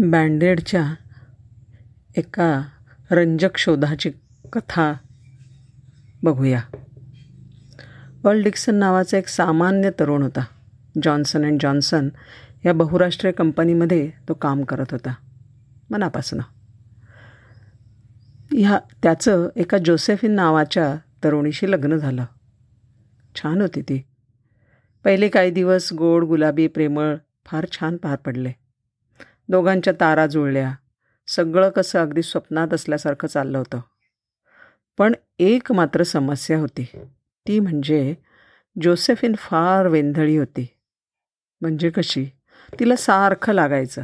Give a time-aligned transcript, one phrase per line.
[0.00, 0.94] बँडेडच्या
[2.16, 2.62] एका
[3.10, 4.10] रंजक शोधाची
[4.52, 4.92] कथा
[6.22, 6.60] बघूया.
[8.24, 10.44] वर्ल्ड डिक्सन नावाचा एक सामान्य तरुण होता.
[11.02, 12.08] जॉन्सन अँड जॉन्सन
[12.66, 15.14] या बहुराष्ट्रीय कंपनीमध्ये तो काम करत होता.
[15.90, 16.40] मनापासून.
[18.52, 22.24] ह्या त्याचं एका जोसेफिन नावाच्या तरुणीशी लग्न झालं.
[23.34, 24.04] छान होती ती.
[25.04, 28.52] पहिले काही दिवस गोड गुलाबी प्रेमळ फार छान पार पडले.
[29.48, 30.74] दोघांच्या तारा जुळल्या.
[31.26, 33.80] सगळं कसं अगदी स्वप्नात असल्यासारखं चाललं होतं.
[34.98, 36.86] पण एक मात्र समस्या होती.
[37.46, 38.14] ती म्हणजे
[38.82, 40.68] जोसेफिन फार वेंधळी होती.
[41.60, 42.26] म्हणजे कशी?
[42.80, 44.02] तिला सारखं लागायचं.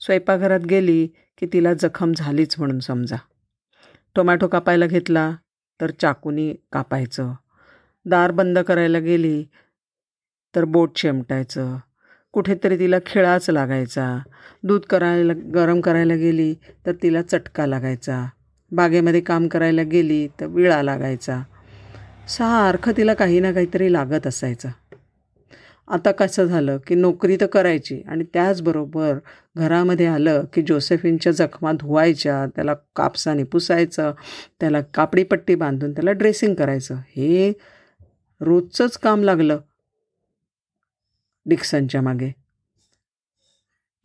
[0.00, 3.16] स्वयंपाकघरात गेली की तिला जखम झालीच म्हणून समजा.
[4.14, 5.36] टोमॅटो कापायला घेतला
[5.80, 7.34] तर चाकूनी कापायचं.
[8.04, 9.44] दार बंद करायला गेली
[10.56, 11.76] तर बोट चिमटायचं.
[12.32, 14.18] कुठेतरी तिला खिळाच लागायचा.
[14.62, 16.54] दूध करायला गरम करायला गेली
[16.86, 18.26] तर तिला चटका लागायचा.
[18.70, 21.42] बागेमध्ये काम करायला गेली तर विळा लागायचा.
[22.28, 24.68] सारखं तिला काही ना काहीतरी लागत असायचं.
[25.88, 29.18] आता कसं झालं की नोकरी तर करायची आणि त्याचबरोबर
[29.56, 34.12] घरामध्ये आलं की जोसेफिनच्या जखमा धुवायच्या त्याला कापसाने पुसायचं
[34.60, 36.94] त्याला कापडी पट्टी बांधून त्याला ड्रेसिंग करायचं.
[36.94, 37.52] हे
[38.40, 39.58] रोजचंच काम लागलं.
[41.46, 42.30] डिक्सनच्या मागे.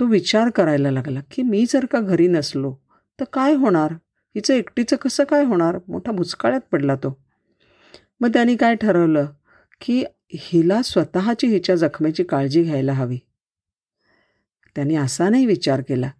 [0.00, 2.76] तो विचार करायला लागला की मी जर का घरी नसलो
[3.20, 3.92] तर काय होणार?
[4.34, 5.78] हिचं एकटीचं कसं काय होणार?
[5.88, 7.22] मोठा भुचकाळ्यात पडला तो.
[8.20, 9.26] मग त्यांनी काय ठरवलं?
[9.80, 13.18] की हिला स्वतःची हिच्या जखमेची काळजी घ्यायला हवी.
[14.74, 16.10] त्यांनी असा नाही विचार केला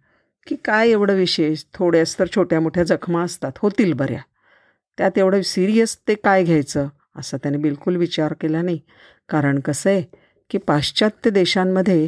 [0.47, 1.63] की काय एवढं विशेष?
[1.73, 4.21] थोड्याच तर छोट्या मोठ्या जखमा असतात होतील बऱ्या.
[4.97, 6.87] त्यात एवढं सिरियस ते काय घ्यायचं?
[7.15, 8.79] असा त्याने बिलकुल विचार केला नाही.
[9.29, 10.03] कारण कसं आहे
[10.49, 12.07] की पाश्चात्य देशांमध्ये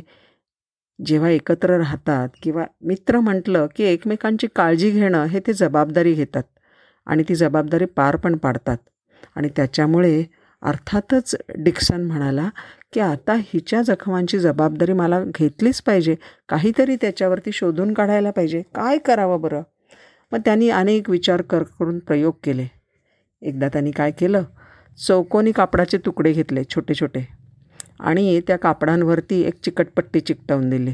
[1.05, 6.43] जेव्हा एकत्र राहतात किंवा मित्र म्हटलं की एकमेकांची काळजी घेणं हे ते जबाबदारी घेतात
[7.05, 8.77] आणि ती जबाबदारी पार पण पाडतात.
[9.35, 10.23] आणि त्याच्यामुळे
[10.61, 12.49] अर्थातच डिक्सन म्हणाला
[12.93, 16.15] की आता हिच्या जखमांची जबाबदारी मला घेतलीच पाहिजे.
[16.49, 18.61] काहीतरी त्याच्यावरती शोधून काढायला पाहिजे.
[18.75, 19.61] काय करावं बरं?
[20.31, 22.67] मग त्यांनी अनेक विचार कर करून प्रयोग केले.
[23.41, 24.43] एकदा त्यांनी काय केलं?
[25.07, 27.38] चौकोनी कापडाचे तुकडे घेतले छोटे छोटे
[27.99, 30.93] आणि त्या कापडांवरती एक चिकटपट्टी चिकटवून दिली.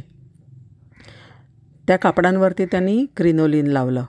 [1.87, 4.03] त्या कापडांवरती त्यांनी क्रिनोलिन लावलं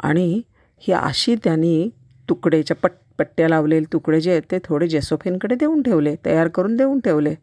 [0.00, 0.42] आणि
[0.82, 1.88] ही अशी त्यांनी
[2.28, 7.00] तुकडेच्या पट पट्ट्या लावलेले तुकडे जे आहेत ते थोडे जेसोफिनकडे देऊन ठेवले तयार करून देऊन
[7.00, 7.34] ठेवले.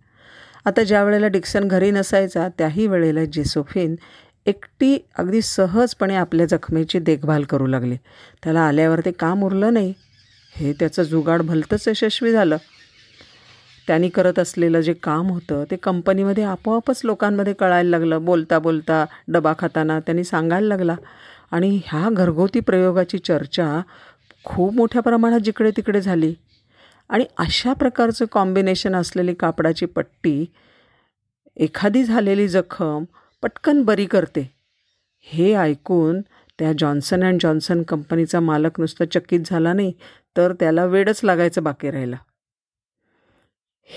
[0.65, 3.95] आता ज्या वेळेला डिक्सन घरी नसायचा त्याही वेळेला जेसोफिन
[4.45, 7.95] एकटी अगदी सहजपणे आपल्या जखमेची देखभाल करू लागली.
[8.43, 9.93] त्याला आल्यावर ते काम उरलं नाही.
[10.55, 12.57] हे त्याचं जुगाड भलतंच यशस्वी झालं.
[13.87, 18.25] त्यांनी करत असलेलं जे काम होतं ते कंपनीमध्ये आपोआपच लोकांमध्ये कळायला लागलं.
[18.25, 20.95] बोलता बोलता डबा खाताना त्यांनी सांगायला लागला.
[21.51, 23.81] आणि ह्या घरगुती प्रयोगाची चर्चा
[24.45, 26.33] खूप मोठ्या प्रमाणात जिकडे तिकडे झाली.
[27.09, 30.45] आणि अशा प्रकारचं कॉम्बिनेशन असलेली कापडाची पट्टी
[31.57, 33.03] एखादी झालेली जखम
[33.43, 34.51] पटकन बरी करते.
[35.27, 36.21] हे ऐकून
[36.59, 39.93] त्या जॉन्सन अँड जॉन्सन कंपनीचा मालक नुसतं चकित झाला नाही
[40.37, 42.15] तर त्याला वेडच लागायचं बाकी राहिला.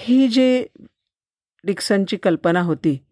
[0.08, 0.66] ही जे
[1.64, 3.04] डिक्सनची कल्पना होती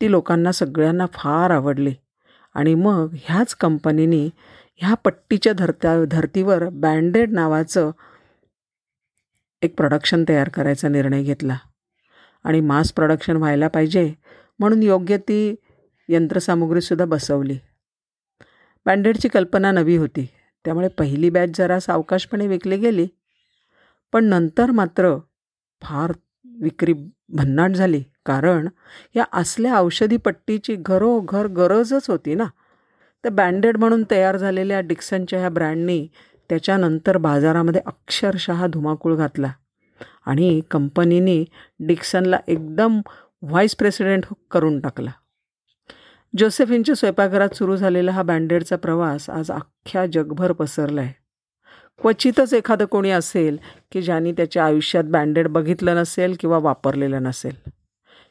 [0.00, 1.94] ती लोकांना सगळ्यांना फार आवडली.
[2.54, 4.28] आणि मग ह्याच कंपनीने
[4.76, 7.90] ह्या पट्टीच्या धरत्या धर्तीवर बँडेड नावाचं
[9.62, 11.56] एक प्रोडक्शन तयार करायचा निर्णय घेतला.
[12.44, 14.14] आणि मास प्रोडक्शन व्हायला पाहिजे
[14.58, 15.54] म्हणून योग्य ती
[16.08, 17.58] यंत्रसामुग्रीसुद्धा बसवली.
[18.86, 20.28] बँडेडची कल्पना नवी होती.
[20.64, 23.06] त्यामुळे पहिली बॅच जरा सावकाशपणे विकली गेली.
[24.12, 25.18] पण नंतर मात्र
[25.82, 26.12] फार
[26.60, 26.92] विक्री
[27.28, 28.02] भन्नाट झाली.
[28.26, 28.68] कारण
[29.16, 32.44] या असल्या औषधी पट्टीची घरोघर गरजच होती ना.
[33.24, 36.06] तर बँडेड म्हणून तयार झालेल्या डिक्सनच्या ह्या ब्रँडनी
[36.50, 39.52] त्याच्यानंतर बाजारामध्ये अक्षरशः धुमाकूळ घातला.
[40.26, 41.44] आणि कंपनीने
[41.80, 43.00] डिक्सनला एकदम
[43.42, 45.10] व्हाईस प्रेसिडेंट करून टाकला.
[46.38, 51.12] जोसेफिनच्या स्वयंपाकघरात सुरू झालेला हा बँडेडचा प्रवास आज अख्ख्या जगभर पसरला आहे
[52.00, 53.58] क्वचितच एखादं कोणी असेल
[53.92, 57.54] की ज्यांनी त्याच्या आयुष्यात बँडेड बघितलं नसेल किंवा वापरलेलं नसेल.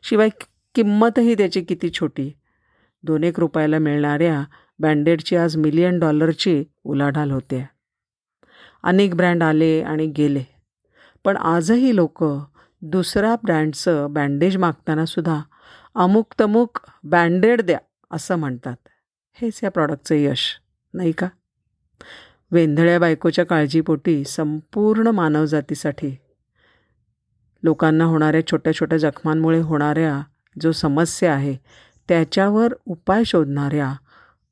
[0.03, 0.29] शिवाय
[0.75, 2.31] किंमतही त्याची किती छोटी.
[3.03, 4.43] दोन एक रुपयाला मिळणाऱ्या
[4.79, 7.69] बँडेडची आज मिलियन डॉलरची उलाढाल होते.
[8.83, 10.43] अनेक ब्रँड आले आणि गेले.
[11.25, 12.23] पण आजही लोक
[12.81, 15.41] दुसऱ्या ब्रँडचं बँडेज मागतानासुद्धा
[15.95, 17.79] अमुक तमुक बँडेड द्या
[18.11, 18.75] असं म्हणतात.
[19.33, 20.59] हेच या प्रॉडक्टचं यश
[20.93, 21.27] नाही का?
[22.51, 26.15] वेंधळ्या बायकोच्या काळजीपोटी संपूर्ण मानवजातीसाठी.
[27.63, 30.21] लोकांना होणाऱ्या छोट्या छोट्या जखमांमुळे होणाऱ्या
[30.61, 31.55] जो समस्या आहे
[32.07, 33.93] त्याच्यावर उपाय शोधणाऱ्या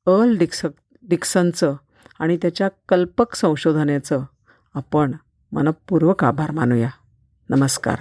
[0.07, 0.65] अल डिक्स
[1.03, 1.75] डिक्सनचं
[2.19, 4.23] आणि त्याच्या कल्पक संशोधनेचं
[4.73, 5.11] आपण
[5.51, 6.89] मनपूर्वक आभार मानूया.
[7.49, 7.95] नमस्कार.